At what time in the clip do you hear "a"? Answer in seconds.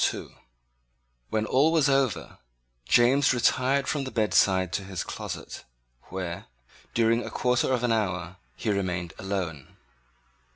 7.23-7.29